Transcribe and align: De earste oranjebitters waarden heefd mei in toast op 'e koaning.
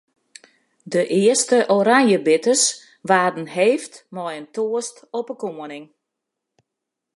De 0.85 1.07
earste 1.07 1.63
oranjebitters 1.67 2.65
waarden 3.01 3.47
heefd 3.47 4.05
mei 4.15 4.37
in 4.39 4.47
toast 4.55 4.95
op 5.19 5.27
'e 5.29 5.35
koaning. 5.41 5.85